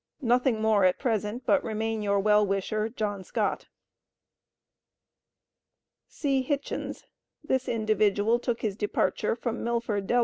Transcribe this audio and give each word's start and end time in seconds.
Nothing 0.23 0.59
more 0.59 0.83
at 0.83 0.97
present 0.97 1.45
but 1.45 1.63
Remain 1.63 2.01
your 2.01 2.19
well 2.19 2.43
wisher 2.43 2.89
JOHN 2.89 3.23
SCOTT. 3.23 3.67
C. 6.07 6.41
Hitchens. 6.41 7.03
This 7.43 7.69
individual 7.69 8.39
took 8.39 8.61
his 8.61 8.75
departure 8.75 9.35
from 9.35 9.63
Milford, 9.63 10.07
Del. 10.07 10.19